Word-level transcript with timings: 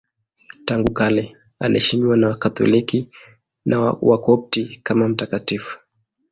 Tangu 0.65 0.93
kale 0.93 1.37
anaheshimiwa 1.59 2.17
na 2.17 2.27
Wakatoliki 2.27 3.09
na 3.65 3.81
Wakopti 3.81 4.79
kama 4.83 5.07
mtakatifu. 5.07 5.79